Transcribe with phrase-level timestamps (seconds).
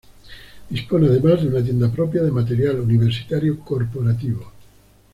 [0.71, 4.51] Dispone además de una tienda propia de material universitario corporativo.